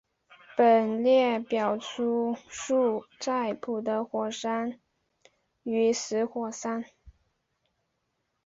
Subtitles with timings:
[0.57, 2.35] 本列表列出
[3.19, 4.79] 柬埔寨的活火山
[5.61, 6.83] 与死火山。